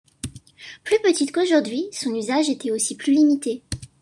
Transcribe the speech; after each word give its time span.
Plus 0.83 0.97
petite 1.03 1.31
qu'aujourd'hui, 1.31 1.85
son 1.91 2.15
usage 2.15 2.49
était 2.49 2.71
aussi 2.71 2.97
plus 2.97 3.13
limité. 3.13 3.61